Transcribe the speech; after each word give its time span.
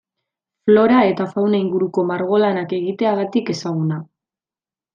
Flora 0.69 1.01
eta 1.09 1.27
fauna 1.33 1.59
inguruko 1.65 2.05
margolanak 2.13 2.73
egiteagatik 2.81 3.53
ezaguna. 3.57 4.01